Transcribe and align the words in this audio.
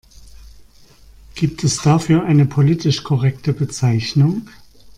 Gibt 1.35 1.63
es 1.63 1.83
dafür 1.83 2.23
eine 2.23 2.47
politisch 2.47 3.03
korrekte 3.03 3.53
Bezeichnung? 3.53 4.49